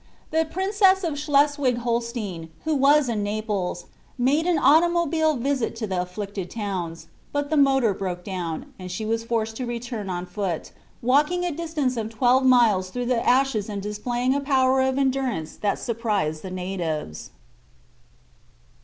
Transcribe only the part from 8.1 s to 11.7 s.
down, and she was forced to return on foot, walking a